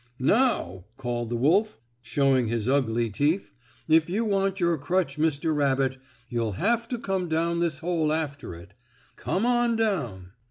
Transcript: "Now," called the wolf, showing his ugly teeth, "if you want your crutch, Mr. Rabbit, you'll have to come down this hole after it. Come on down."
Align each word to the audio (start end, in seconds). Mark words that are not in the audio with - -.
"Now," 0.17 0.85
called 0.97 1.29
the 1.29 1.35
wolf, 1.35 1.77
showing 2.01 2.47
his 2.47 2.67
ugly 2.67 3.11
teeth, 3.11 3.51
"if 3.87 4.09
you 4.09 4.25
want 4.25 4.59
your 4.59 4.75
crutch, 4.79 5.19
Mr. 5.19 5.55
Rabbit, 5.55 5.99
you'll 6.27 6.53
have 6.53 6.87
to 6.87 6.97
come 6.97 7.27
down 7.29 7.59
this 7.59 7.77
hole 7.85 8.11
after 8.11 8.55
it. 8.55 8.73
Come 9.15 9.45
on 9.45 9.75
down." 9.75 10.31